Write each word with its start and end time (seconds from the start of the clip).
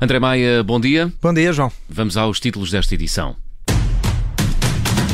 André 0.00 0.18
Maia, 0.18 0.62
bom 0.62 0.80
dia. 0.80 1.12
Bom 1.22 1.32
dia, 1.32 1.52
João. 1.52 1.72
Vamos 1.88 2.16
aos 2.16 2.38
títulos 2.38 2.70
desta 2.70 2.94
edição. 2.94 3.36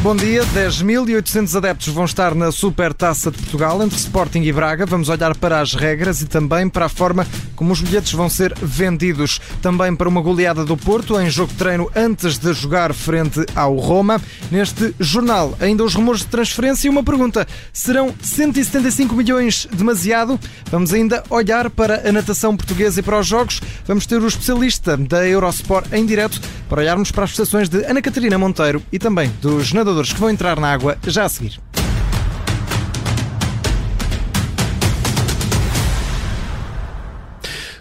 Bom 0.02 0.16
dia. 0.16 0.42
10.800 0.46 1.56
adeptos 1.56 1.88
vão 1.88 2.04
estar 2.04 2.34
na 2.34 2.50
Super 2.50 2.92
Taça 2.92 3.30
de 3.30 3.38
Portugal 3.38 3.80
entre 3.82 3.96
Sporting 3.96 4.42
e 4.42 4.52
Braga. 4.52 4.84
Vamos 4.84 5.08
olhar 5.08 5.36
para 5.36 5.60
as 5.60 5.74
regras 5.74 6.20
e 6.20 6.26
também 6.26 6.68
para 6.68 6.86
a 6.86 6.88
forma 6.88 7.24
como 7.62 7.74
os 7.74 7.80
bilhetes 7.80 8.12
vão 8.12 8.28
ser 8.28 8.52
vendidos. 8.60 9.40
Também 9.62 9.94
para 9.94 10.08
uma 10.08 10.20
goleada 10.20 10.64
do 10.64 10.76
Porto 10.76 11.20
em 11.20 11.30
jogo 11.30 11.52
de 11.52 11.58
treino 11.58 11.88
antes 11.94 12.36
de 12.36 12.52
jogar 12.52 12.92
frente 12.92 13.46
ao 13.54 13.76
Roma. 13.76 14.20
Neste 14.50 14.92
jornal, 14.98 15.56
ainda 15.60 15.84
os 15.84 15.94
rumores 15.94 16.22
de 16.22 16.26
transferência 16.26 16.88
e 16.88 16.90
uma 16.90 17.04
pergunta: 17.04 17.46
serão 17.72 18.12
175 18.20 19.14
milhões 19.14 19.68
demasiado? 19.72 20.40
Vamos 20.72 20.92
ainda 20.92 21.22
olhar 21.30 21.70
para 21.70 22.08
a 22.08 22.10
natação 22.10 22.56
portuguesa 22.56 22.98
e 22.98 23.02
para 23.02 23.20
os 23.20 23.28
jogos. 23.28 23.60
Vamos 23.86 24.06
ter 24.06 24.20
o 24.20 24.26
especialista 24.26 24.96
da 24.96 25.24
Eurosport 25.24 25.86
em 25.92 26.04
direto 26.04 26.40
para 26.68 26.80
olharmos 26.80 27.12
para 27.12 27.22
as 27.22 27.30
prestações 27.30 27.68
de 27.68 27.84
Ana 27.84 28.02
Catarina 28.02 28.36
Monteiro 28.36 28.82
e 28.90 28.98
também 28.98 29.32
dos 29.40 29.72
nadadores 29.72 30.12
que 30.12 30.18
vão 30.18 30.30
entrar 30.30 30.58
na 30.58 30.72
água 30.72 30.98
já 31.06 31.26
a 31.26 31.28
seguir. 31.28 31.60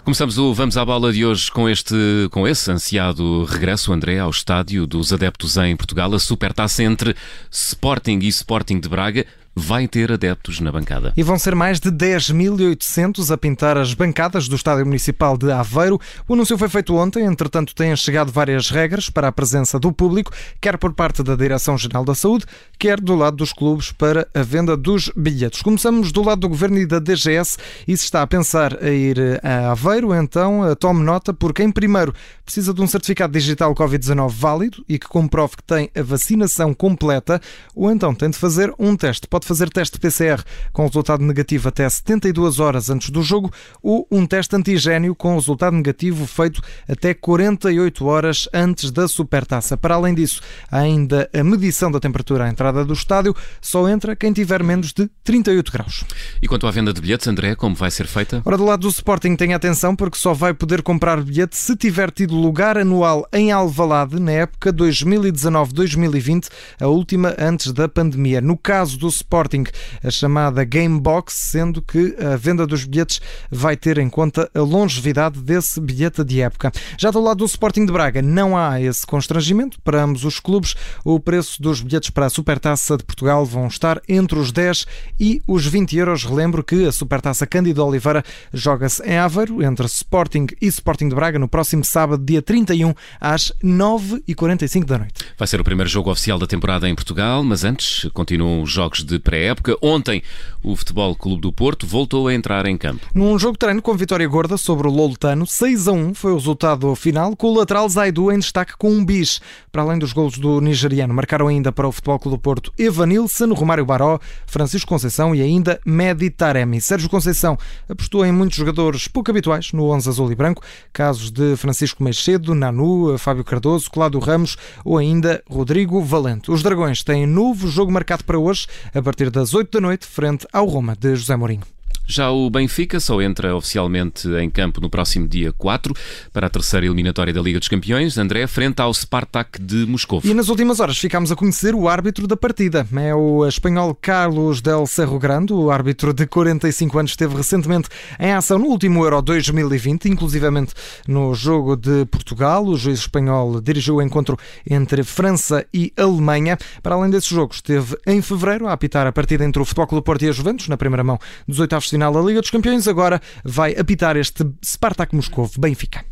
Começamos 0.03 0.39
o 0.39 0.51
Vamos 0.51 0.77
à 0.77 0.83
Bola 0.83 1.13
de 1.13 1.23
hoje 1.23 1.51
com 1.51 1.69
este, 1.69 1.93
com 2.31 2.47
esse 2.47 2.71
ansiado 2.71 3.45
regresso, 3.45 3.93
André, 3.93 4.17
ao 4.17 4.31
estádio 4.31 4.87
dos 4.87 5.13
adeptos 5.13 5.57
em 5.57 5.75
Portugal. 5.75 6.11
A 6.15 6.19
Supertaça 6.19 6.83
entre 6.83 7.15
Sporting 7.51 8.17
e 8.23 8.27
Sporting 8.27 8.79
de 8.79 8.89
Braga 8.89 9.27
vai 9.55 9.87
ter 9.87 10.11
adeptos 10.11 10.59
na 10.59 10.71
bancada. 10.71 11.13
E 11.15 11.23
vão 11.23 11.37
ser 11.37 11.55
mais 11.55 11.79
de 11.79 11.91
10.800 11.91 13.33
a 13.33 13.37
pintar 13.37 13.77
as 13.77 13.93
bancadas 13.93 14.47
do 14.47 14.55
Estádio 14.55 14.85
Municipal 14.85 15.37
de 15.37 15.51
Aveiro. 15.51 15.99
O 16.27 16.33
anúncio 16.33 16.57
foi 16.57 16.69
feito 16.69 16.95
ontem, 16.95 17.25
entretanto 17.25 17.75
têm 17.75 17.95
chegado 17.95 18.31
várias 18.31 18.69
regras 18.69 19.09
para 19.09 19.27
a 19.27 19.31
presença 19.31 19.79
do 19.79 19.91
público, 19.91 20.31
quer 20.59 20.77
por 20.77 20.93
parte 20.93 21.21
da 21.21 21.35
Direção-Geral 21.35 22.05
da 22.05 22.15
Saúde, 22.15 22.45
quer 22.79 22.99
do 22.99 23.15
lado 23.15 23.37
dos 23.37 23.51
clubes 23.51 23.91
para 23.91 24.27
a 24.33 24.41
venda 24.41 24.77
dos 24.77 25.11
bilhetes. 25.15 25.61
Começamos 25.61 26.11
do 26.11 26.21
lado 26.23 26.41
do 26.41 26.49
Governo 26.49 26.77
e 26.77 26.85
da 26.85 26.99
DGS 26.99 27.57
e 27.87 27.95
se 27.97 28.05
está 28.05 28.21
a 28.21 28.27
pensar 28.27 28.81
a 28.81 28.89
ir 28.89 29.39
a 29.43 29.71
Aveiro, 29.71 30.13
então 30.13 30.75
tome 30.79 31.03
nota, 31.03 31.33
porque 31.33 31.61
em 31.63 31.71
primeiro 31.71 32.13
precisa 32.45 32.73
de 32.73 32.81
um 32.81 32.87
certificado 32.87 33.33
digital 33.33 33.73
Covid-19 33.75 34.29
válido 34.29 34.83
e 34.87 34.97
que 34.97 35.07
comprove 35.07 35.57
que 35.57 35.63
tem 35.63 35.89
a 35.95 36.01
vacinação 36.01 36.73
completa, 36.73 37.41
ou 37.75 37.91
então 37.91 38.13
tem 38.15 38.29
de 38.29 38.37
fazer 38.37 38.73
um 38.79 38.95
teste. 38.95 39.27
Pode 39.41 39.47
fazer 39.47 39.69
teste 39.69 39.99
PCR 39.99 40.43
com 40.71 40.85
resultado 40.85 41.23
negativo 41.23 41.67
até 41.67 41.89
72 41.89 42.59
horas 42.59 42.91
antes 42.91 43.09
do 43.09 43.23
jogo 43.23 43.51
ou 43.81 44.07
um 44.11 44.23
teste 44.23 44.55
antigênio 44.55 45.15
com 45.15 45.33
resultado 45.33 45.75
negativo 45.75 46.27
feito 46.27 46.61
até 46.87 47.11
48 47.15 48.05
horas 48.05 48.47
antes 48.53 48.91
da 48.91 49.07
supertaça. 49.07 49.75
Para 49.75 49.95
além 49.95 50.13
disso, 50.13 50.41
ainda 50.71 51.27
a 51.33 51.43
medição 51.43 51.91
da 51.91 51.99
temperatura 51.99 52.45
à 52.45 52.49
entrada 52.49 52.85
do 52.85 52.93
estádio 52.93 53.35
só 53.59 53.89
entra 53.89 54.15
quem 54.15 54.31
tiver 54.31 54.61
menos 54.61 54.93
de 54.93 55.09
38 55.23 55.71
graus. 55.71 56.05
E 56.39 56.47
quanto 56.47 56.67
à 56.67 56.71
venda 56.71 56.93
de 56.93 57.01
bilhetes, 57.01 57.27
André, 57.27 57.55
como 57.55 57.73
vai 57.75 57.89
ser 57.89 58.05
feita? 58.05 58.43
Ora, 58.45 58.57
do 58.57 58.65
lado 58.65 58.81
do 58.81 58.89
Sporting, 58.89 59.35
tenha 59.35 59.55
atenção 59.55 59.95
porque 59.95 60.19
só 60.19 60.35
vai 60.35 60.53
poder 60.53 60.83
comprar 60.83 61.19
bilhete 61.19 61.57
se 61.57 61.75
tiver 61.75 62.11
tido 62.11 62.35
lugar 62.35 62.77
anual 62.77 63.27
em 63.33 63.51
Alvalade 63.51 64.19
na 64.19 64.33
época 64.33 64.71
2019-2020, 64.71 66.47
a 66.79 66.85
última 66.85 67.35
antes 67.39 67.71
da 67.71 67.89
pandemia. 67.89 68.39
No 68.39 68.55
caso 68.55 68.99
do 68.99 69.07
Sporting, 69.07 69.30
Sporting, 69.31 69.63
a 70.03 70.11
chamada 70.11 70.65
Game 70.65 70.99
Box, 70.99 71.33
sendo 71.33 71.81
que 71.81 72.17
a 72.19 72.35
venda 72.35 72.67
dos 72.67 72.83
bilhetes 72.83 73.21
vai 73.49 73.77
ter 73.77 73.97
em 73.97 74.09
conta 74.09 74.51
a 74.53 74.59
longevidade 74.59 75.39
desse 75.39 75.79
bilhete 75.79 76.21
de 76.21 76.41
época. 76.41 76.69
Já 76.97 77.11
do 77.11 77.21
lado 77.21 77.37
do 77.37 77.45
Sporting 77.45 77.85
de 77.85 77.93
Braga, 77.93 78.21
não 78.21 78.57
há 78.57 78.81
esse 78.81 79.07
constrangimento 79.07 79.79
para 79.81 80.03
ambos 80.03 80.25
os 80.25 80.37
clubes. 80.37 80.75
O 81.05 81.17
preço 81.17 81.61
dos 81.61 81.79
bilhetes 81.79 82.09
para 82.09 82.25
a 82.25 82.29
Supertaça 82.29 82.97
de 82.97 83.05
Portugal 83.05 83.45
vão 83.45 83.67
estar 83.67 84.01
entre 84.09 84.37
os 84.37 84.51
10 84.51 84.85
e 85.17 85.41
os 85.47 85.65
20 85.65 85.95
euros. 85.95 86.25
Relembro 86.25 86.61
que 86.61 86.85
a 86.85 86.91
Supertaça 86.91 87.47
Cândido 87.47 87.85
Oliveira 87.85 88.25
joga-se 88.53 89.01
em 89.03 89.17
Aveiro, 89.17 89.63
entre 89.63 89.85
Sporting 89.85 90.47
e 90.61 90.67
Sporting 90.67 91.07
de 91.07 91.15
Braga, 91.15 91.39
no 91.39 91.47
próximo 91.47 91.85
sábado, 91.85 92.21
dia 92.21 92.41
31, 92.41 92.93
às 93.17 93.53
9h45 93.63 94.83
da 94.83 94.97
noite. 94.97 95.23
Vai 95.37 95.47
ser 95.47 95.61
o 95.61 95.63
primeiro 95.63 95.89
jogo 95.89 96.11
oficial 96.11 96.37
da 96.37 96.45
temporada 96.45 96.89
em 96.89 96.93
Portugal, 96.93 97.41
mas 97.45 97.63
antes 97.63 98.09
continuam 98.13 98.61
os 98.61 98.69
jogos 98.69 99.05
de 99.05 99.20
pré-época. 99.21 99.77
Ontem, 99.81 100.21
o 100.63 100.75
Futebol 100.75 101.15
Clube 101.15 101.41
do 101.41 101.51
Porto 101.51 101.87
voltou 101.87 102.27
a 102.27 102.33
entrar 102.33 102.65
em 102.65 102.77
campo. 102.77 103.05
Num 103.13 103.37
jogo 103.39 103.53
de 103.53 103.59
treino 103.59 103.81
com 103.81 103.95
vitória 103.95 104.27
gorda 104.27 104.57
sobre 104.57 104.87
o 104.87 104.91
Loletano, 104.91 105.47
6 105.47 105.87
a 105.87 105.91
1 105.91 106.13
foi 106.13 106.31
o 106.31 106.35
resultado 106.35 106.93
final, 106.95 107.35
com 107.35 107.47
o 107.47 107.57
lateral 107.57 107.87
Zaidu 107.87 108.31
em 108.31 108.39
destaque 108.39 108.77
com 108.77 108.91
um 108.91 109.05
bis. 109.05 109.41
Para 109.71 109.83
além 109.83 109.99
dos 109.99 110.13
golos 110.13 110.37
do 110.37 110.59
nigeriano, 110.59 111.13
marcaram 111.13 111.47
ainda 111.47 111.71
para 111.71 111.87
o 111.87 111.91
Futebol 111.91 112.19
Clube 112.19 112.37
do 112.37 112.41
Porto 112.41 112.73
Evanilson, 112.77 113.53
Romário 113.53 113.85
Baró, 113.85 114.19
Francisco 114.45 114.89
Conceição 114.89 115.33
e 115.33 115.41
ainda 115.41 115.79
Medi 115.85 116.29
Taremi. 116.29 116.81
Sérgio 116.81 117.09
Conceição 117.09 117.57
apostou 117.87 118.25
em 118.25 118.31
muitos 118.31 118.57
jogadores 118.57 119.07
pouco 119.07 119.31
habituais 119.31 119.71
no 119.71 119.89
11 119.89 120.09
azul 120.09 120.31
e 120.31 120.35
branco, 120.35 120.63
casos 120.91 121.31
de 121.31 121.55
Francisco 121.55 122.03
Meixedo, 122.03 122.53
Nanu, 122.53 123.17
Fábio 123.17 123.43
Cardoso, 123.43 123.89
Cláudio 123.89 124.19
Ramos 124.19 124.57
ou 124.83 124.97
ainda 124.97 125.43
Rodrigo 125.49 126.01
Valente. 126.01 126.51
Os 126.51 126.63
Dragões 126.63 127.03
têm 127.03 127.25
novo 127.25 127.67
jogo 127.67 127.91
marcado 127.91 128.23
para 128.23 128.37
hoje, 128.37 128.67
a 128.93 129.01
partir 129.11 129.29
das 129.29 129.53
8 129.53 129.69
da 129.69 129.81
noite, 129.81 130.07
frente 130.07 130.47
ao 130.53 130.65
Roma 130.65 130.95
de 130.95 131.17
José 131.17 131.35
Mourinho. 131.35 131.80
Já 132.05 132.29
o 132.29 132.49
Benfica 132.49 132.99
só 132.99 133.21
entra 133.21 133.55
oficialmente 133.55 134.27
em 134.27 134.49
campo 134.49 134.81
no 134.81 134.89
próximo 134.89 135.27
dia 135.27 135.53
4 135.53 135.93
para 136.33 136.47
a 136.47 136.49
terceira 136.49 136.85
eliminatória 136.85 137.33
da 137.33 137.41
Liga 137.41 137.59
dos 137.59 137.67
Campeões, 137.67 138.17
André, 138.17 138.45
frente 138.47 138.81
ao 138.81 138.93
Spartak 138.93 139.61
de 139.61 139.85
Moscou. 139.85 140.21
E 140.23 140.33
nas 140.33 140.49
últimas 140.49 140.79
horas 140.79 140.97
ficámos 140.97 141.31
a 141.31 141.35
conhecer 141.35 141.73
o 141.73 141.87
árbitro 141.87 142.27
da 142.27 142.35
partida. 142.35 142.85
É 142.97 143.15
o 143.15 143.45
espanhol 143.47 143.95
Carlos 143.95 144.61
del 144.61 144.85
Cerro 144.85 145.17
Grande, 145.19 145.53
o 145.53 145.71
árbitro 145.71 146.13
de 146.13 146.25
45 146.27 146.99
anos, 146.99 147.11
esteve 147.11 147.35
recentemente 147.35 147.87
em 148.19 148.33
ação 148.33 148.59
no 148.59 148.65
último 148.65 149.03
Euro 149.03 149.21
2020, 149.21 150.09
inclusivamente 150.09 150.73
no 151.07 151.33
jogo 151.33 151.75
de 151.75 152.05
Portugal. 152.05 152.65
O 152.65 152.77
juiz 152.77 152.99
espanhol 152.99 153.61
dirigiu 153.61 153.95
o 153.95 154.01
encontro 154.01 154.37
entre 154.69 155.03
França 155.03 155.65
e 155.73 155.93
Alemanha. 155.95 156.57
Para 156.83 156.95
além 156.95 157.09
desse 157.09 157.29
jogo, 157.29 157.53
esteve 157.53 157.97
em 158.05 158.21
fevereiro 158.21 158.67
a 158.67 158.73
apitar 158.73 159.07
a 159.07 159.11
partida 159.11 159.45
entre 159.45 159.61
o 159.61 159.65
Futebol 159.65 159.87
Clube 159.87 160.05
Porto 160.05 160.23
e 160.23 160.29
a 160.29 160.31
Juventus, 160.31 160.67
na 160.67 160.77
primeira 160.77 161.03
mão 161.03 161.17
dos 161.47 161.59
oitavos 161.59 161.89
final 161.91 162.13
da 162.13 162.21
Liga 162.21 162.41
dos 162.41 162.49
Campeões, 162.49 162.87
agora 162.87 163.21
vai 163.43 163.75
apitar 163.77 164.17
este 164.17 164.43
Spartak 164.63 165.13
Moscovo 165.15 165.51
Benfica. 165.59 166.03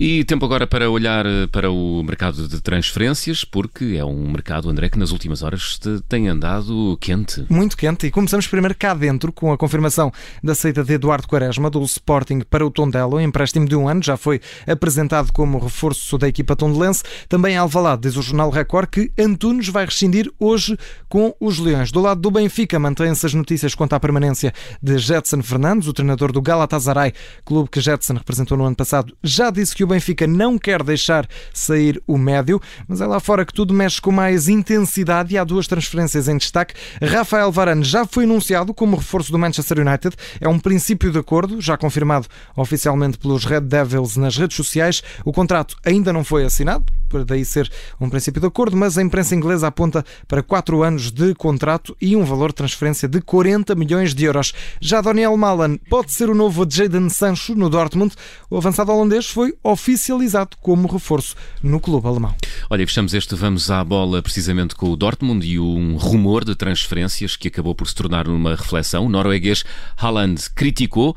E 0.00 0.22
tempo 0.22 0.44
agora 0.44 0.64
para 0.64 0.88
olhar 0.88 1.26
eh, 1.26 1.48
para 1.48 1.72
o 1.72 2.04
mercado 2.04 2.46
de 2.46 2.60
transferências, 2.60 3.42
porque 3.42 3.96
é 3.98 4.04
um 4.04 4.30
mercado, 4.30 4.70
André, 4.70 4.88
que 4.88 4.96
nas 4.96 5.10
últimas 5.10 5.42
horas 5.42 5.76
tem 6.08 6.28
andado 6.28 6.96
quente. 7.00 7.44
Muito 7.48 7.76
quente. 7.76 8.06
E 8.06 8.10
começamos 8.12 8.46
primeiro 8.46 8.76
cá 8.76 8.94
dentro, 8.94 9.32
com 9.32 9.52
a 9.52 9.58
confirmação 9.58 10.12
da 10.40 10.54
saída 10.54 10.84
de 10.84 10.92
Eduardo 10.92 11.26
Quaresma 11.26 11.68
do 11.68 11.82
Sporting 11.82 12.42
para 12.48 12.64
o 12.64 12.70
Tondela. 12.70 13.16
O 13.16 13.20
empréstimo 13.20 13.66
de 13.66 13.74
um 13.74 13.88
ano 13.88 14.00
já 14.00 14.16
foi 14.16 14.40
apresentado 14.68 15.32
como 15.32 15.58
reforço 15.58 16.16
da 16.16 16.28
equipa 16.28 16.54
tondelense. 16.54 17.02
Também 17.28 17.56
Alvalade, 17.56 18.02
diz 18.02 18.16
o 18.16 18.22
Jornal 18.22 18.50
Record, 18.50 18.90
que 18.90 19.10
Antunes 19.18 19.68
vai 19.68 19.84
rescindir 19.84 20.30
hoje 20.38 20.78
com 21.08 21.34
os 21.40 21.58
Leões. 21.58 21.90
Do 21.90 22.00
lado 22.00 22.20
do 22.20 22.30
Benfica, 22.30 22.78
mantêm-se 22.78 23.26
as 23.26 23.34
notícias 23.34 23.74
quanto 23.74 23.94
à 23.94 23.98
permanência 23.98 24.54
de 24.80 24.96
Jetson 24.96 25.42
Fernandes, 25.42 25.88
o 25.88 25.92
treinador 25.92 26.30
do 26.30 26.40
Galatasaray, 26.40 27.12
clube 27.44 27.68
que 27.68 27.80
Jetson 27.80 28.14
representou 28.14 28.56
no 28.56 28.64
ano 28.64 28.76
passado, 28.76 29.12
já 29.24 29.50
disse 29.50 29.74
que 29.74 29.82
o 29.82 29.87
Benfica 29.88 30.26
não 30.26 30.58
quer 30.58 30.82
deixar 30.82 31.26
sair 31.52 32.02
o 32.06 32.16
médio, 32.16 32.60
mas 32.86 33.00
é 33.00 33.06
lá 33.06 33.18
fora 33.20 33.44
que 33.44 33.52
tudo 33.52 33.74
mexe 33.74 34.00
com 34.00 34.12
mais 34.12 34.48
intensidade 34.48 35.34
e 35.34 35.38
há 35.38 35.44
duas 35.44 35.66
transferências 35.66 36.28
em 36.28 36.36
destaque. 36.36 36.74
Rafael 37.02 37.50
Varane 37.50 37.84
já 37.84 38.06
foi 38.06 38.24
anunciado 38.24 38.72
como 38.72 38.96
reforço 38.96 39.32
do 39.32 39.38
Manchester 39.38 39.80
United, 39.80 40.14
é 40.40 40.48
um 40.48 40.58
princípio 40.58 41.10
de 41.10 41.18
acordo, 41.18 41.60
já 41.60 41.76
confirmado 41.76 42.26
oficialmente 42.56 43.18
pelos 43.18 43.44
Red 43.44 43.62
Devils 43.62 44.16
nas 44.16 44.36
redes 44.36 44.56
sociais. 44.56 45.02
O 45.24 45.32
contrato 45.32 45.76
ainda 45.84 46.12
não 46.12 46.24
foi 46.24 46.44
assinado, 46.44 46.84
por 47.08 47.24
daí 47.24 47.44
ser 47.44 47.70
um 48.00 48.08
princípio 48.08 48.40
de 48.40 48.46
acordo, 48.46 48.76
mas 48.76 48.98
a 48.98 49.02
imprensa 49.02 49.34
inglesa 49.34 49.66
aponta 49.66 50.04
para 50.26 50.42
4 50.42 50.82
anos 50.82 51.10
de 51.10 51.34
contrato 51.34 51.96
e 52.00 52.14
um 52.14 52.24
valor 52.24 52.50
de 52.50 52.56
transferência 52.56 53.08
de 53.08 53.20
40 53.20 53.74
milhões 53.74 54.14
de 54.14 54.24
euros. 54.24 54.52
Já 54.80 55.00
Daniel 55.00 55.36
Malan 55.36 55.76
pode 55.88 56.12
ser 56.12 56.30
o 56.30 56.34
novo 56.34 56.66
Jadon 56.68 57.08
Sancho 57.08 57.54
no 57.54 57.68
Dortmund. 57.68 58.14
O 58.50 58.56
avançado 58.56 58.92
holandês 58.92 59.26
foi 59.26 59.54
oficializado 59.62 60.56
como 60.60 60.88
reforço 60.88 61.34
no 61.62 61.80
clube 61.80 62.06
alemão. 62.06 62.34
Olha, 62.70 62.86
fechamos 62.86 63.14
este 63.14 63.34
Vamos 63.34 63.70
à 63.70 63.82
Bola 63.82 64.22
precisamente 64.22 64.74
com 64.74 64.90
o 64.90 64.96
Dortmund 64.96 65.46
e 65.46 65.58
um 65.58 65.96
rumor 65.96 66.44
de 66.44 66.54
transferências 66.54 67.36
que 67.36 67.48
acabou 67.48 67.74
por 67.74 67.88
se 67.88 67.94
tornar 67.94 68.28
uma 68.28 68.54
reflexão. 68.54 69.06
O 69.06 69.08
norueguês 69.08 69.64
Haaland 69.96 70.50
criticou 70.54 71.16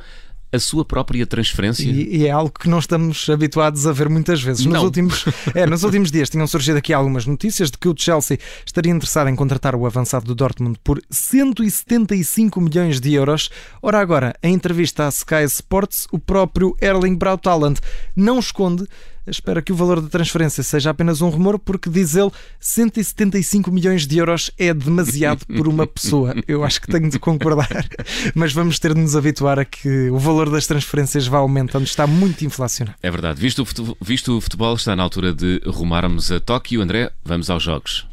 a 0.52 0.60
sua 0.60 0.84
própria 0.84 1.26
transferência. 1.26 1.84
E, 1.84 2.18
e, 2.18 2.28
é 2.28 2.32
algo 2.32 2.52
que 2.52 2.70
não 2.70 2.80
estamos 2.80 3.30
habituados 3.30 3.88
a 3.88 3.92
ver 3.92 4.10
muitas 4.10 4.42
vezes. 4.42 4.66
Nos 4.66 4.84
últimos, 4.84 5.26
é, 5.56 5.66
nos 5.66 5.84
últimos 5.84 6.12
dias 6.12 6.30
tinham 6.30 6.46
surgido 6.46 6.78
aqui 6.78 6.94
algumas 6.94 7.26
notícias 7.26 7.72
de 7.72 7.78
que 7.78 7.88
o 7.88 7.96
Chelsea 7.98 8.38
estaria 8.66 8.92
interessado 8.92 9.30
em 9.30 9.36
contratar 9.36 9.76
o 9.76 9.86
avançado 9.86 10.26
do 10.26 10.36
Dortmund 10.36 10.78
por 10.84 11.02
175 11.10 12.60
milhões 12.60 13.00
de 13.00 13.14
euros. 13.14 13.50
Ora, 13.82 14.00
agora, 14.00 14.36
em 14.44 14.54
entrevista 14.54 15.06
à 15.06 15.10
Sky 15.10 15.44
Sports, 15.46 16.08
o 16.12 16.20
próprio 16.20 16.76
Erling 16.82 17.16
Braut 17.16 17.48
Haaland 17.48 17.80
não 18.16 18.40
esconde 18.40 18.86
espera 19.28 19.62
que 19.62 19.72
o 19.72 19.76
valor 19.76 20.02
da 20.02 20.10
transferência 20.10 20.64
seja 20.64 20.90
apenas 20.90 21.22
um 21.22 21.30
rumor, 21.30 21.60
porque 21.60 21.90
diz 21.90 22.16
ele 22.16 22.32
175 22.60 23.72
milhões 23.72 24.08
de 24.08 24.18
euros 24.18 24.52
é 24.58 24.74
demasiado 24.74 25.46
por 25.46 25.68
uma 25.68 25.86
pessoa. 25.86 26.34
Eu 26.48 26.64
acho 26.64 26.82
que 26.82 26.88
tenho 26.88 27.10
de 27.10 27.20
concordar, 27.20 27.86
mas 28.34 28.54
vamos 28.54 28.80
ter 28.80 28.94
de 28.94 29.02
nos 29.02 29.16
habituar 29.16 29.60
a 29.60 29.66
que 29.66 30.10
o 30.10 30.18
valor 30.18 30.50
das 30.50 30.68
transferências 30.68 31.28
vá 31.28 31.38
aumentando, 31.38 31.86
está 31.86 32.08
muito 32.08 32.46
inflacionado. 32.46 32.98
É 33.02 33.12
verdade. 33.12 33.40
Visto 33.40 33.62
o 33.62 33.66
futebol, 33.66 33.98
visto 34.02 34.38
o 34.38 34.42
futebol 34.42 34.76
está 34.76 34.96
na 34.96 35.04
altura 35.04 35.34
de 35.34 35.62
rumarmos 35.66 36.32
a 36.32 36.40
Tóquio. 36.40 36.82
André, 36.82 37.12
vamos 37.24 37.50
aos 37.50 37.64
jogos. 37.64 38.11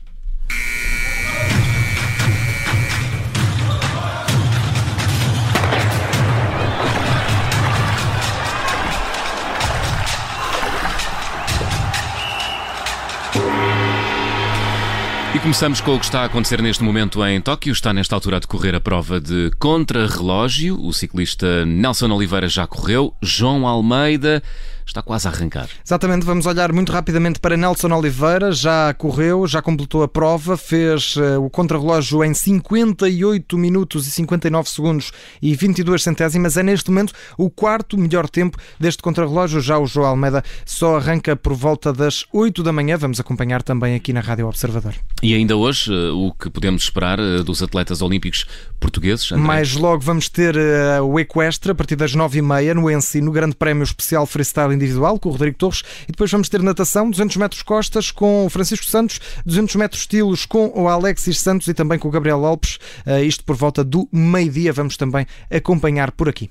E 15.34 15.38
começamos 15.40 15.80
com 15.82 15.94
o 15.94 15.98
que 15.98 16.06
está 16.06 16.22
a 16.22 16.24
acontecer 16.24 16.62
neste 16.62 16.82
momento 16.82 17.24
em 17.24 17.38
Tóquio. 17.38 17.70
Está 17.70 17.92
nesta 17.92 18.14
altura 18.14 18.38
a 18.38 18.40
decorrer 18.40 18.74
a 18.74 18.80
prova 18.80 19.20
de 19.20 19.50
contra-relógio. 19.58 20.80
O 20.82 20.90
ciclista 20.92 21.66
Nelson 21.66 22.10
Oliveira 22.10 22.48
já 22.48 22.66
correu. 22.66 23.14
João 23.20 23.66
Almeida 23.66 24.42
está 24.88 25.02
quase 25.02 25.28
a 25.28 25.30
arrancar. 25.30 25.68
Exatamente, 25.84 26.24
vamos 26.24 26.46
olhar 26.46 26.72
muito 26.72 26.90
rapidamente 26.90 27.38
para 27.38 27.56
Nelson 27.56 27.92
Oliveira, 27.92 28.50
já 28.52 28.92
correu, 28.94 29.46
já 29.46 29.60
completou 29.60 30.02
a 30.02 30.08
prova, 30.08 30.56
fez 30.56 31.16
uh, 31.16 31.42
o 31.42 31.50
contrarrelógio 31.50 32.24
em 32.24 32.32
58 32.32 33.56
minutos 33.58 34.06
e 34.06 34.10
59 34.10 34.68
segundos 34.68 35.12
e 35.40 35.54
22 35.54 36.02
centésimas, 36.02 36.56
é 36.56 36.62
neste 36.62 36.90
momento 36.90 37.12
o 37.36 37.50
quarto 37.50 37.98
melhor 37.98 38.28
tempo 38.28 38.58
deste 38.80 39.02
contrarrelógio, 39.02 39.60
já 39.60 39.78
o 39.78 39.86
João 39.86 40.08
Almeida 40.08 40.42
só 40.64 40.96
arranca 40.96 41.36
por 41.36 41.54
volta 41.54 41.92
das 41.92 42.24
8 42.32 42.62
da 42.62 42.72
manhã, 42.72 42.96
vamos 42.96 43.20
acompanhar 43.20 43.62
também 43.62 43.94
aqui 43.94 44.12
na 44.12 44.20
Rádio 44.20 44.46
Observador. 44.46 44.94
E 45.22 45.34
ainda 45.34 45.56
hoje, 45.56 45.92
uh, 45.92 46.16
o 46.16 46.32
que 46.32 46.48
podemos 46.48 46.84
esperar 46.84 47.20
uh, 47.20 47.44
dos 47.44 47.62
atletas 47.62 48.00
olímpicos 48.00 48.46
portugueses? 48.80 49.32
André? 49.32 49.46
Mais 49.46 49.74
logo 49.74 50.00
vamos 50.00 50.28
ter 50.28 50.56
o 51.02 51.18
Equestre 51.18 51.72
a 51.72 51.74
partir 51.74 51.96
das 51.96 52.14
9h30 52.14 52.74
no 52.74 52.90
Ensino, 52.90 53.30
Grande 53.30 53.54
Prémio 53.54 53.82
Especial 53.82 54.24
Freestyle 54.26 54.77
individual 54.78 55.18
com 55.18 55.28
o 55.28 55.32
Rodrigo 55.32 55.56
Torres 55.56 55.82
e 56.04 56.12
depois 56.12 56.30
vamos 56.30 56.48
ter 56.48 56.62
natação, 56.62 57.10
200 57.10 57.36
metros 57.36 57.62
costas 57.62 58.10
com 58.10 58.46
o 58.46 58.50
Francisco 58.50 58.86
Santos, 58.86 59.20
200 59.44 59.76
metros 59.76 60.02
estilos 60.02 60.46
com 60.46 60.72
o 60.74 60.88
Alexis 60.88 61.40
Santos 61.40 61.68
e 61.68 61.74
também 61.74 61.98
com 61.98 62.08
o 62.08 62.10
Gabriel 62.10 62.44
Alpes. 62.44 62.78
Uh, 63.06 63.22
isto 63.24 63.44
por 63.44 63.56
volta 63.56 63.84
do 63.84 64.08
meio-dia. 64.12 64.72
Vamos 64.72 64.96
também 64.96 65.26
acompanhar 65.50 66.12
por 66.12 66.28
aqui. 66.28 66.50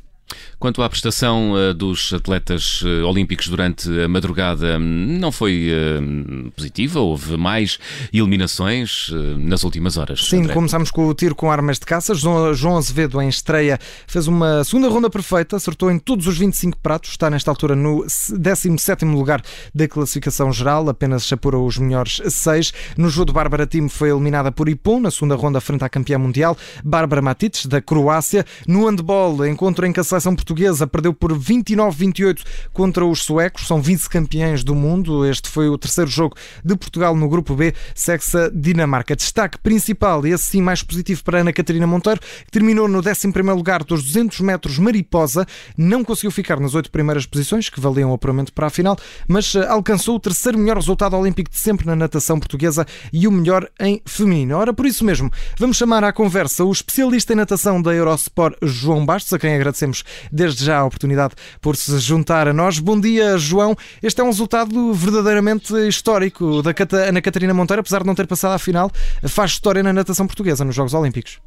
Quanto 0.59 0.81
à 0.81 0.89
prestação 0.89 1.53
uh, 1.53 1.74
dos 1.74 2.12
atletas 2.13 2.81
uh, 2.81 3.06
olímpicos 3.06 3.47
durante 3.47 3.88
a 4.01 4.07
madrugada, 4.07 4.77
não 4.79 5.31
foi 5.31 5.69
uh, 5.71 6.51
positiva? 6.51 7.00
Houve 7.00 7.38
mais 7.38 7.79
eliminações 8.12 9.09
nas 9.38 9.63
últimas 9.63 9.97
horas? 9.97 10.27
Sim, 10.27 10.41
André. 10.41 10.53
começamos 10.53 10.91
com 10.91 11.07
o 11.07 11.13
tiro 11.13 11.35
com 11.35 11.51
armas 11.51 11.79
de 11.79 11.85
caça. 11.85 12.13
João 12.13 12.77
Azevedo, 12.77 13.21
em 13.21 13.29
estreia, 13.29 13.79
fez 14.07 14.27
uma 14.27 14.63
segunda 14.63 14.89
ronda 14.89 15.09
perfeita, 15.09 15.56
acertou 15.56 15.91
em 15.91 16.00
todos 16.00 16.27
os 16.27 16.38
25 16.38 16.77
pratos, 16.79 17.12
está 17.12 17.29
nesta 17.29 17.51
altura 17.51 17.75
no 17.75 18.06
17 18.06 19.06
lugar 19.06 19.41
da 19.74 19.88
classificação 19.88 20.51
geral, 20.51 20.89
apenas 20.89 21.31
apura 21.31 21.57
os 21.57 21.77
melhores 21.77 22.21
seis. 22.29 22.74
No 22.97 23.09
jogo, 23.09 23.31
Bárbara 23.31 23.68
Timo 23.68 23.89
foi 23.89 24.09
eliminada 24.09 24.51
por 24.51 24.68
Ipon, 24.68 25.00
na 25.00 25.12
segunda 25.12 25.35
ronda, 25.35 25.62
frente 25.62 25.83
à 25.83 25.89
campeã 25.89 26.18
mundial, 26.18 26.57
Bárbara 26.83 27.21
Matites, 27.21 27.65
da 27.65 27.81
Croácia. 27.81 28.45
No 28.68 28.88
handball, 28.88 29.45
encontro 29.45 29.85
em 29.85 29.94
caçação 29.94 30.17
seleção 30.18 30.36
portuguesa 30.36 30.88
perdeu 30.88 31.14
por 31.14 31.31
29-28 31.38 32.44
contra 32.74 33.06
os 33.06 33.24
suecos, 33.24 33.68
são 33.68 33.81
vice-campeões 33.81 34.64
do 34.64 34.74
mundo. 34.74 35.25
Este 35.25 35.50
foi 35.50 35.69
o 35.69 35.78
terceiro 35.78 36.10
jogo 36.10 36.36
de 36.64 36.75
Portugal 36.75 37.16
no 37.16 37.30
grupo 37.30 37.56
B, 37.56 37.74
sexa 37.94 38.52
Dinamarca. 38.54 39.16
Destaque 39.16 39.58
principal, 39.60 40.25
e 40.25 40.31
esse 40.31 40.46
sim 40.46 40.62
mais 40.62 40.81
positivo 40.81 41.24
para 41.24 41.40
Ana 41.40 41.54
Catarina 41.54 41.86
Monteiro, 41.86 42.19
que 42.19 42.52
terminou 42.52 42.88
no 42.88 43.00
11 43.00 43.28
lugar 43.56 43.84
dos 43.84 44.04
200 44.04 44.40
metros 44.42 44.80
mariposa, 44.80 45.46
não 45.78 46.04
conseguiu 46.04 46.31
ficar 46.31 46.60
nas 46.60 46.74
oito 46.74 46.92
primeiras 46.92 47.25
posições, 47.25 47.70
que 47.70 47.80
valiam 47.80 48.12
o 48.12 48.13
apuramento 48.13 48.52
para 48.54 48.68
a 48.68 48.70
final, 48.70 48.98
mas 49.28 49.54
eh, 49.56 49.66
alcançou 49.68 50.16
o 50.16 50.20
terceiro 50.20 50.58
melhor 50.58 50.78
resultado 50.78 51.16
olímpico 51.16 51.50
de 51.50 51.58
sempre 51.58 51.86
na 51.86 51.96
natação 51.96 52.40
portuguesa 52.40 52.86
e 53.13 53.28
o 53.28 53.31
melhor 53.31 53.70
em 53.80 54.02
feminino. 54.06 54.58
Ora, 54.58 54.74
por 54.74 54.86
isso 54.86 55.06
mesmo, 55.06 55.31
vamos 55.58 55.78
chamar 55.78 56.04
à 56.04 56.12
conversa 56.12 56.63
o 56.63 56.72
especialista 56.72 57.34
em 57.34 57.36
natação 57.36 57.81
da 57.81 57.94
Eurosport, 57.94 58.58
João 58.62 59.06
Bastos, 59.06 59.34
a 59.34 59.40
quem 59.40 59.54
agradecemos 59.54 60.04
desde 60.31 60.65
já 60.65 60.80
a 60.80 60.86
oportunidade 60.86 61.33
por 61.62 61.75
se 61.75 61.98
juntar 62.00 62.48
a 62.48 62.54
nós. 62.54 62.80
Bom 62.80 63.00
dia, 63.00 63.38
João. 63.38 63.75
Este 64.01 64.21
é 64.21 64.24
um 64.24 64.27
resultado 64.27 64.94
verdadeiramente 64.94 65.74
histórico 65.88 66.62
da 66.62 66.74
Ana 67.07 67.21
Catarina 67.21 67.54
Monteiro, 67.54 67.81
apesar 67.81 68.00
de 68.00 68.07
não 68.07 68.15
ter 68.15 68.27
passado 68.27 68.54
à 68.54 68.59
final, 68.59 68.92
faz 69.27 69.51
história 69.51 69.83
na 69.83 69.94
natação 69.94 70.27
portuguesa 70.27 70.63
nos 70.63 70.75
Jogos 70.75 70.94
Olímpicos. 70.94 71.39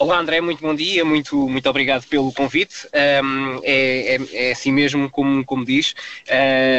Olá 0.00 0.20
André, 0.20 0.40
muito 0.40 0.60
bom 0.60 0.72
dia, 0.76 1.04
muito, 1.04 1.48
muito 1.48 1.68
obrigado 1.68 2.06
pelo 2.06 2.32
convite. 2.32 2.86
Um, 3.24 3.58
é, 3.64 4.14
é, 4.14 4.20
é, 4.32 4.52
assim 4.52 4.70
mesmo 4.70 5.10
como, 5.10 5.44
como 5.44 5.64
diz. 5.64 5.92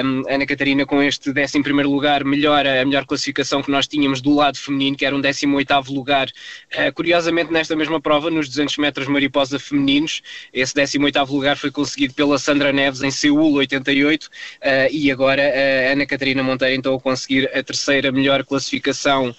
Um, 0.06 0.24
Ana 0.34 0.46
Catarina, 0.46 0.86
com 0.86 1.04
este 1.04 1.32
11 1.32 1.60
lugar, 1.84 2.24
melhora 2.24 2.82
a 2.82 2.86
melhor 2.86 3.06
classificação 3.06 3.62
que 3.62 3.70
nós 3.70 3.90
tínhamos 3.90 4.22
do 4.22 4.34
lado 4.34 4.58
feminino, 4.58 4.96
que 4.96 5.06
era 5.06 5.14
um 5.14 5.20
18 5.20 5.94
lugar. 5.94 6.30
Uh, 6.74 6.94
curiosamente, 6.94 7.52
nesta 7.52 7.76
mesma 7.76 8.00
prova, 8.00 8.32
nos 8.32 8.48
200 8.48 8.78
metros 8.78 9.08
mariposa 9.10 9.60
femininos, 9.60 10.22
esse 10.54 10.74
18 10.74 11.20
lugar 11.26 11.58
foi 11.58 11.72
conseguido 11.72 12.14
pela 12.14 12.40
Sandra 12.40 12.72
Neves 12.72 13.04
em 13.04 13.12
Seul 13.12 13.52
88 13.56 14.28
uh, 14.28 14.30
e 14.92 15.12
agora 15.12 15.42
a 15.42 15.92
Ana 15.92 16.06
Catarina 16.06 16.42
Monteiro 16.42 16.76
então 16.76 16.96
a 16.96 17.00
conseguir 17.02 17.52
a 17.54 17.62
terceira 17.62 18.14
melhor 18.14 18.46
classificação 18.46 19.36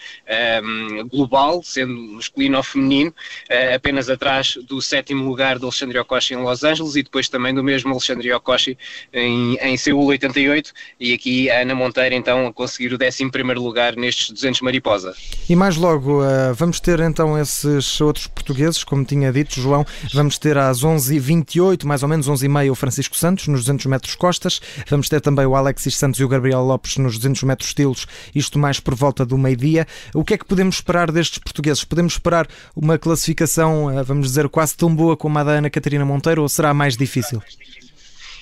um, 0.63 1.09
global, 1.09 1.63
sendo 1.63 1.95
masculino 1.95 2.59
ou 2.59 2.63
feminino. 2.63 3.15
Uh, 3.49 3.70
apenas 3.75 4.09
atrás 4.09 4.59
do 4.67 4.81
sétimo 4.81 5.25
lugar 5.25 5.59
do 5.59 5.67
Alexandre 5.67 5.99
Okoshi 5.99 6.35
em 6.35 6.39
Los 6.39 6.65
Angeles 6.65 6.97
e 6.97 7.03
depois 7.03 7.29
também 7.29 7.55
do 7.55 7.63
mesmo 7.63 7.91
Alexandre 7.93 8.33
Okoshi 8.33 8.77
em, 9.13 9.57
em 9.57 9.77
Seul 9.77 10.05
88 10.05 10.73
e 10.99 11.13
aqui 11.13 11.51
a 11.51 11.63
Ana 11.63 11.75
Monteiro 11.75 12.15
então 12.15 12.47
a 12.47 12.53
conseguir 12.53 12.93
o 12.93 12.99
11 13.03 13.31
primeiro 13.31 13.63
lugar 13.63 13.97
nestes 13.97 14.31
200 14.31 14.61
mariposa. 14.61 15.15
E 15.49 15.57
mais 15.57 15.77
logo 15.77 16.23
uh, 16.23 16.55
vamos 16.55 16.81
ter 16.81 17.01
então 17.01 17.39
esses 17.39 18.01
outros 18.01 18.27
portugueses, 18.27 18.85
como 18.85 19.05
tinha 19.05 19.33
dito 19.33 19.61
João, 19.61 19.85
vamos 20.13 20.39
ter 20.39 20.57
às 20.57 20.83
11h28, 20.83 21.85
mais 21.85 22.03
ou 22.03 22.09
menos 22.09 22.29
11h30 22.29 22.71
o 22.71 22.75
Francisco 22.75 23.17
Santos 23.17 23.49
nos 23.49 23.61
200 23.61 23.87
metros 23.87 24.15
costas, 24.15 24.61
vamos 24.89 25.09
ter 25.09 25.21
também 25.21 25.47
o 25.47 25.55
Alexis 25.55 25.97
Santos 25.97 26.21
e 26.21 26.25
o 26.25 26.29
Gabriel 26.29 26.65
Lopes 26.65 26.97
nos 26.97 27.17
200 27.17 27.43
metros 27.45 27.69
estilos, 27.69 28.07
isto 28.35 28.59
mais 28.59 28.81
por 28.81 28.95
volta 28.95 29.25
do 29.25 29.37
meio-dia. 29.37 29.87
O 30.15 30.25
que 30.25 30.35
é 30.35 30.39
que 30.39 30.45
podemos 30.45 30.77
esperar 30.77 31.11
destes 31.11 31.39
portugueses? 31.39 31.85
Podemos 31.85 32.15
esperar 32.15 32.47
uma 32.75 32.99
classificação 32.99 33.60
eh, 33.91 34.03
vamos 34.03 34.29
dizer, 34.29 34.49
quase 34.49 34.77
tão 34.77 34.95
boa 34.95 35.17
como 35.17 35.39
a 35.39 35.45
da 35.45 35.53
Ana 35.53 35.71
Catarina 35.71 36.05
Monteiro 36.05 36.43
ou 36.43 36.49
será 36.49 36.73
mais 36.73 36.97
difícil? 36.97 37.43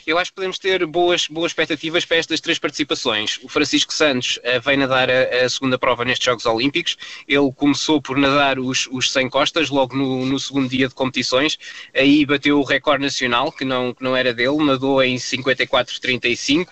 Eu 0.09 0.17
acho 0.17 0.31
que 0.31 0.37
podemos 0.37 0.59
ter 0.59 0.87
boas, 0.87 1.27
boas 1.27 1.51
expectativas 1.51 2.03
para 2.07 2.17
estas 2.17 2.41
três 2.41 2.59
participações. 2.59 3.39
O 3.43 3.49
Francisco 3.49 3.93
Santos 3.93 4.39
uh, 4.39 4.59
vem 4.65 4.79
nadar 4.79 5.11
a, 5.11 5.45
a, 5.45 5.49
segunda 5.51 5.79
prova 5.79 6.03
nestes 6.03 6.25
Jogos 6.25 6.47
Olímpicos. 6.47 6.97
Ele 7.29 7.53
começou 7.55 8.01
por 8.01 8.17
nadar 8.17 8.59
os, 8.59 8.89
os 8.91 9.13
100 9.13 9.29
costas 9.29 9.69
logo 9.69 9.95
no, 9.95 10.25
no 10.25 10.41
segundo 10.41 10.67
dia 10.67 10.89
de 10.89 10.95
competições. 10.95 11.59
Aí 11.95 12.25
bateu 12.25 12.59
o 12.59 12.63
recorde 12.63 13.05
nacional, 13.05 13.53
que 13.53 13.67
não, 13.67 13.93
que 13.93 14.03
não 14.03 14.17
era 14.17 14.33
dele, 14.33 14.65
nadou 14.65 15.03
em 15.03 15.17
54,35. 15.17 16.69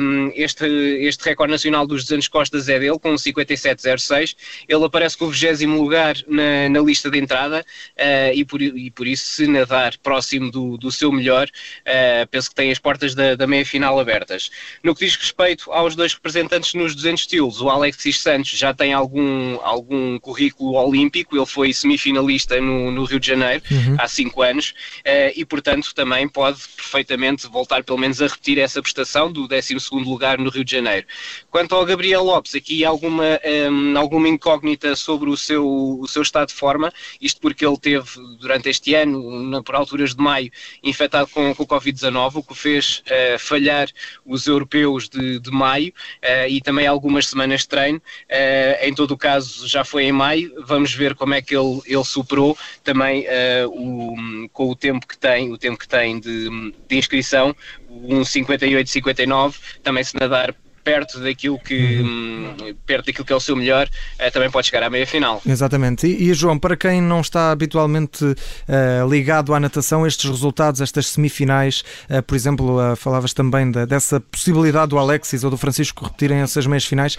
Um, 0.00 0.32
este, 0.34 0.66
este 0.66 1.24
recorde 1.24 1.52
nacional 1.52 1.86
dos 1.86 2.02
200 2.02 2.26
costas 2.26 2.68
é 2.68 2.80
dele, 2.80 2.98
com 2.98 3.14
57,06. 3.14 4.34
Ele 4.68 4.84
aparece 4.84 5.16
com 5.16 5.26
o 5.26 5.30
20 5.30 5.66
lugar 5.66 6.16
na, 6.26 6.68
na 6.68 6.80
lista 6.80 7.08
de 7.08 7.16
entrada 7.16 7.64
uh, 7.96 8.34
e, 8.34 8.44
por, 8.44 8.60
e 8.60 8.90
por 8.90 9.06
isso, 9.06 9.24
se 9.26 9.46
nadar 9.46 9.96
próximo 9.98 10.50
do, 10.50 10.76
do 10.76 10.90
seu 10.90 11.12
melhor, 11.12 11.46
uh, 11.46 12.39
penso 12.40 12.48
que 12.48 12.54
tem 12.54 12.70
as 12.72 12.78
portas 12.78 13.14
da, 13.14 13.34
da 13.34 13.46
meia-final 13.46 14.00
abertas. 14.00 14.50
No 14.82 14.94
que 14.94 15.04
diz 15.04 15.16
respeito 15.16 15.70
aos 15.70 15.94
dois 15.94 16.14
representantes 16.14 16.72
nos 16.74 16.94
200 16.94 17.20
estilos, 17.20 17.60
o 17.60 17.68
Alexis 17.68 18.20
Santos 18.20 18.50
já 18.50 18.72
tem 18.72 18.92
algum, 18.92 19.58
algum 19.62 20.18
currículo 20.18 20.74
olímpico, 20.74 21.36
ele 21.36 21.46
foi 21.46 21.72
semifinalista 21.72 22.60
no, 22.60 22.90
no 22.90 23.04
Rio 23.04 23.20
de 23.20 23.26
Janeiro 23.26 23.62
uhum. 23.70 23.96
há 23.98 24.08
cinco 24.08 24.42
anos 24.42 24.70
uh, 25.00 25.32
e, 25.36 25.44
portanto, 25.44 25.94
também 25.94 26.26
pode 26.28 26.60
perfeitamente 26.76 27.46
voltar 27.46 27.84
pelo 27.84 27.98
menos 27.98 28.22
a 28.22 28.26
repetir 28.26 28.58
essa 28.58 28.80
prestação 28.80 29.30
do 29.30 29.46
12 29.46 29.76
lugar 29.92 30.38
no 30.38 30.48
Rio 30.48 30.64
de 30.64 30.70
Janeiro. 30.70 31.06
Quanto 31.50 31.74
ao 31.74 31.84
Gabriel 31.84 32.24
Lopes, 32.24 32.54
aqui 32.54 32.84
alguma, 32.84 33.38
um, 33.70 33.98
alguma 33.98 34.28
incógnita 34.28 34.96
sobre 34.96 35.28
o 35.28 35.36
seu, 35.36 35.66
o 36.00 36.08
seu 36.08 36.22
estado 36.22 36.48
de 36.48 36.54
forma, 36.54 36.92
isto 37.20 37.40
porque 37.40 37.66
ele 37.66 37.76
teve 37.76 38.08
durante 38.38 38.68
este 38.68 38.94
ano, 38.94 39.42
na, 39.42 39.62
por 39.62 39.74
alturas 39.74 40.14
de 40.14 40.22
maio, 40.22 40.50
infectado 40.82 41.28
com, 41.28 41.54
com 41.54 41.62
o 41.62 41.66
Covid-19, 41.66 42.29
o 42.38 42.42
que 42.42 42.54
fez 42.54 43.02
uh, 43.06 43.38
falhar 43.38 43.88
os 44.24 44.46
europeus 44.46 45.08
de, 45.08 45.38
de 45.38 45.50
maio 45.50 45.92
uh, 46.22 46.48
e 46.48 46.60
também 46.60 46.86
algumas 46.86 47.26
semanas 47.26 47.62
de 47.62 47.68
treino. 47.68 47.98
Uh, 47.98 48.86
em 48.86 48.94
todo 48.94 49.12
o 49.12 49.18
caso, 49.18 49.66
já 49.66 49.84
foi 49.84 50.04
em 50.04 50.12
maio, 50.12 50.52
vamos 50.64 50.94
ver 50.94 51.14
como 51.14 51.34
é 51.34 51.42
que 51.42 51.56
ele, 51.56 51.80
ele 51.86 52.04
superou 52.04 52.56
também 52.82 53.26
o, 53.68 54.48
com 54.52 54.70
o 54.70 54.76
tempo 54.76 55.06
que 55.06 55.18
tem, 55.18 55.52
o 55.52 55.58
tempo 55.58 55.78
que 55.78 55.88
tem 55.88 56.18
de, 56.18 56.48
de 56.88 56.96
inscrição, 56.96 57.54
um 57.88 58.20
58-59, 58.20 59.56
também 59.82 60.04
se 60.04 60.16
nadar 60.16 60.54
perto 60.82 61.20
daquilo 61.20 61.58
que 61.58 62.00
uhum. 62.00 62.74
perto 62.86 63.06
daquilo 63.06 63.24
que 63.24 63.32
é 63.32 63.36
o 63.36 63.40
seu 63.40 63.56
melhor, 63.56 63.86
uh, 63.86 64.30
também 64.32 64.50
pode 64.50 64.66
chegar 64.66 64.82
à 64.82 64.90
meia 64.90 65.06
final. 65.06 65.40
Exatamente. 65.46 66.06
E, 66.06 66.30
e 66.30 66.34
João, 66.34 66.58
para 66.58 66.76
quem 66.76 67.00
não 67.00 67.20
está 67.20 67.50
habitualmente 67.50 68.24
uh, 68.24 69.08
ligado 69.08 69.54
à 69.54 69.60
natação, 69.60 70.06
estes 70.06 70.28
resultados, 70.28 70.80
estas 70.80 71.08
semifinais, 71.08 71.84
uh, 72.08 72.22
por 72.22 72.34
exemplo, 72.34 72.96
falavas 72.96 73.32
também 73.32 73.70
de, 73.70 73.86
dessa 73.86 74.20
possibilidade 74.20 74.90
do 74.90 74.98
Alexis 74.98 75.44
ou 75.44 75.50
do 75.50 75.56
Francisco 75.56 76.04
repetirem 76.04 76.38
essas 76.38 76.66
meias 76.66 76.84
finais. 76.84 77.16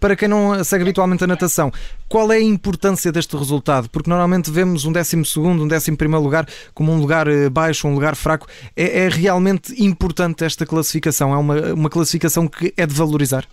para 0.00 0.16
quem 0.16 0.28
não 0.28 0.62
segue 0.64 0.82
habitualmente 0.82 1.24
a 1.24 1.26
natação, 1.26 1.72
qual 2.12 2.30
é 2.30 2.36
a 2.36 2.42
importância 2.42 3.10
deste 3.10 3.34
resultado? 3.34 3.88
Porque 3.88 4.10
normalmente 4.10 4.50
vemos 4.50 4.84
um 4.84 4.92
décimo 4.92 5.24
segundo, 5.24 5.64
um 5.64 5.66
décimo 5.66 5.96
primeiro 5.96 6.22
lugar 6.22 6.46
como 6.74 6.92
um 6.92 7.00
lugar 7.00 7.26
baixo, 7.50 7.88
um 7.88 7.94
lugar 7.94 8.14
fraco. 8.14 8.46
É, 8.76 9.06
é 9.06 9.08
realmente 9.08 9.82
importante 9.82 10.44
esta 10.44 10.66
classificação? 10.66 11.32
É 11.32 11.38
uma, 11.38 11.72
uma 11.72 11.88
classificação 11.88 12.46
que 12.46 12.74
é 12.76 12.84
de 12.84 12.92
valorizar? 12.92 13.46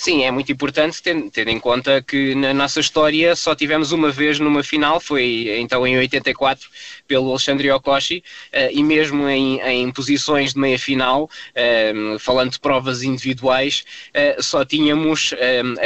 Sim, 0.00 0.24
é 0.24 0.30
muito 0.30 0.50
importante 0.50 1.02
tendo, 1.02 1.30
tendo, 1.30 1.50
em 1.50 1.60
conta 1.60 2.00
que 2.00 2.34
na 2.34 2.54
nossa 2.54 2.80
história 2.80 3.36
só 3.36 3.54
tivemos 3.54 3.92
uma 3.92 4.10
vez 4.10 4.38
numa 4.38 4.62
final, 4.62 4.98
foi 4.98 5.58
então 5.58 5.86
em 5.86 5.98
84 5.98 6.66
pelo 7.06 7.28
Alexandre 7.28 7.70
Okoshi, 7.70 8.24
uh, 8.50 8.70
e 8.72 8.82
mesmo 8.82 9.28
em, 9.28 9.60
em, 9.60 9.92
posições 9.92 10.54
de 10.54 10.58
meia 10.58 10.78
final, 10.78 11.24
uh, 11.24 12.18
falando 12.18 12.52
de 12.52 12.58
provas 12.58 13.02
individuais, 13.02 13.84
uh, 14.16 14.42
só 14.42 14.64
tínhamos 14.64 15.34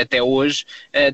até 0.01 0.23
hoje 0.23 0.65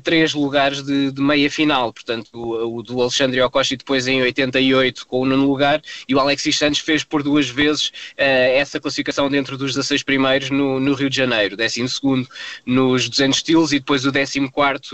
três 0.03 0.35
lugares 0.35 0.83
de, 0.83 1.11
de, 1.11 1.21
meia 1.21 1.49
final, 1.49 1.91
portanto 1.91 2.29
o, 2.33 2.77
o 2.77 2.83
do 2.83 3.01
Alexandre 3.01 3.41
Okoshi 3.41 3.77
depois 3.77 4.05
em 4.05 4.21
88 4.21 5.07
com 5.07 5.21
o 5.21 5.25
nono 5.25 5.47
lugar 5.47 5.81
e 6.07 6.13
o 6.13 6.19
Alexis 6.19 6.57
Santos 6.57 6.79
fez 6.79 7.03
por 7.03 7.23
duas 7.23 7.49
vezes 7.49 7.91
essa 8.17 8.79
classificação 8.79 9.29
dentro 9.29 9.57
dos 9.57 9.73
16 9.73 10.03
primeiros 10.03 10.49
no, 10.49 10.79
no 10.79 10.93
Rio 10.93 11.09
de 11.09 11.15
Janeiro, 11.15 11.57
12 11.57 11.87
segundo 11.87 12.27
no 12.65 12.90
nos 12.91 13.09
200 13.09 13.37
estilos 13.37 13.71
e 13.71 13.79
depois 13.79 14.05
o 14.05 14.11
14 14.11 14.39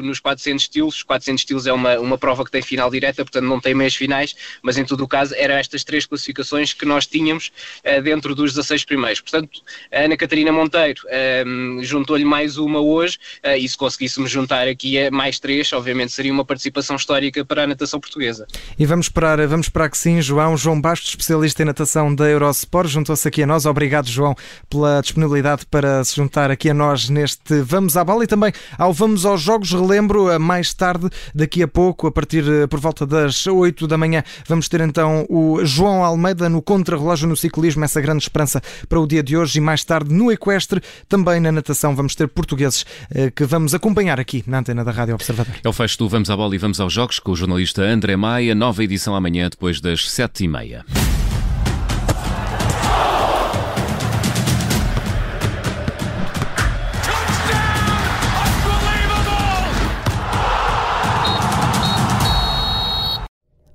nos 0.02 0.20
400 0.20 0.64
estilos. 0.64 0.96
Os 0.96 1.04
400 1.04 1.42
estilos 1.42 1.68
é 1.68 1.74
uma, 1.74 2.00
uma 2.00 2.18
prova 2.18 2.46
que 2.46 2.52
tem 2.52 2.62
final 2.62 2.90
direta, 2.90 3.24
portanto 3.24 3.46
não 3.46 3.60
tem 3.60 3.74
meias 3.74 3.96
finais, 3.96 4.36
mas 4.62 4.78
em 4.78 4.86
todo 4.86 5.04
o 5.04 5.08
caso 5.08 5.34
eram 5.36 5.56
estas 5.56 5.84
três 5.84 6.06
classificações 6.06 6.74
que 6.74 6.86
nós 6.86 7.06
tínhamos 7.06 7.52
uh, 7.80 8.02
dentro 8.02 8.34
dos 8.34 8.54
16 8.54 8.86
primeiros. 8.86 9.22
Portanto, 9.22 9.62
a 9.92 10.02
Ana 10.02 10.18
Catarina 10.18 10.52
Monteiro 10.52 11.02
uh, 11.06 11.84
juntou-lhe 11.84 12.26
mais 12.26 12.58
uma 12.58 12.80
hoje 12.80 13.18
uh, 13.46 13.58
e 13.58 13.68
se 13.68 13.78
conseguíssemos 13.78 14.32
juntar 14.32 14.68
aqui 14.68 15.00
a 15.00 15.12
mais 15.12 15.40
três, 15.40 15.72
obviamente 15.74 16.12
seria 16.12 16.32
uma 16.32 16.46
participação 16.46 16.96
histórica 16.96 17.44
para 17.44 17.64
a 17.64 17.68
natação 17.68 18.00
portuguesa. 18.00 18.48
E 18.78 18.86
vamos 18.86 19.08
esperar, 19.08 19.46
vamos 19.48 19.68
esperar 19.68 19.90
que 19.90 19.98
sim, 19.98 20.22
João. 20.22 20.56
João 20.56 20.80
Bastos, 20.80 21.10
especialista 21.10 21.62
em 21.64 21.66
natação 21.66 22.14
da 22.14 22.30
Eurosport, 22.30 22.90
juntou-se 22.90 23.28
aqui 23.28 23.44
a 23.44 23.48
nós. 23.48 23.66
Obrigado, 23.66 24.08
João, 24.08 24.36
pela 24.70 25.02
disponibilidade 25.02 25.66
para 25.66 26.04
se 26.04 26.16
juntar 26.16 26.52
aqui 26.52 26.70
a 26.70 26.74
nós 26.74 27.10
neste 27.10 27.58
Vamos 27.62 27.87
Vamos 27.88 27.96
à 27.96 28.04
Bola 28.04 28.26
e 28.26 28.28
também 28.28 28.52
ao 28.78 28.92
Vamos 28.92 29.26
aos 29.26 29.42
Jogos. 29.42 29.72
Relembro, 29.72 30.38
mais 30.42 30.74
tarde, 30.74 31.10
daqui 31.34 31.64
a 31.64 31.68
pouco, 31.70 32.06
a 32.08 32.12
partir 32.12 32.44
eh, 32.46 32.68
por 32.68 32.82
volta 32.82 33.06
das 33.06 33.48
8 33.48 33.88
da 33.88 33.98
manhã, 33.98 34.26
vamos 34.46 34.68
ter 34.68 34.82
então 34.82 35.26
o 35.30 35.64
João 35.64 36.04
Almeida 36.04 36.50
no 36.50 36.62
contrarrelógio 36.62 37.30
no 37.30 37.38
ciclismo, 37.38 37.86
essa 37.86 38.02
grande 38.02 38.24
esperança 38.24 38.62
para 38.90 39.00
o 39.00 39.08
dia 39.08 39.24
de 39.24 39.38
hoje. 39.38 39.60
E 39.60 39.62
mais 39.62 39.86
tarde, 39.86 40.14
no 40.14 40.30
Equestre, 40.30 40.82
também 41.08 41.40
na 41.40 41.50
natação, 41.50 41.96
vamos 41.96 42.14
ter 42.14 42.28
portugueses 42.28 42.86
eh, 43.10 43.32
que 43.32 43.46
vamos 43.46 43.74
acompanhar 43.74 44.20
aqui 44.20 44.44
na 44.46 44.60
antena 44.60 44.84
da 44.84 44.92
Rádio 44.92 45.16
Observador. 45.16 45.56
É 45.64 45.70
o 45.70 45.72
fecho 45.72 45.98
do 46.00 46.10
Vamos 46.10 46.30
à 46.30 46.36
Bola 46.36 46.54
e 46.56 46.58
Vamos 46.58 46.82
aos 46.82 46.92
Jogos 46.92 47.20
com 47.20 47.32
o 47.32 47.36
jornalista 47.38 47.84
André 47.84 48.18
Maia. 48.18 48.54
Nova 48.54 48.84
edição 48.84 49.16
amanhã, 49.16 49.48
depois 49.50 49.80
das 49.80 50.12
7 50.12 50.44
e 50.44 50.48
meia. 50.50 50.86